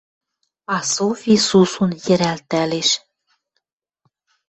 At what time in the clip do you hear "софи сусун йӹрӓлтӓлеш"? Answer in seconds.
0.93-2.89